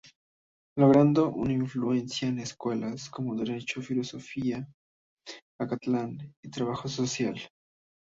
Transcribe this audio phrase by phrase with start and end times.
[0.79, 4.67] Logrando una influencia en escuelas, como Derecho, Filosofía,
[5.59, 7.35] Acatlán y Trabajo Social.